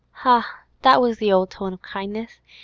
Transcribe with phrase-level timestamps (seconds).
[0.25, 0.63] Ha!
[0.81, 2.41] that was the old tone of kindness!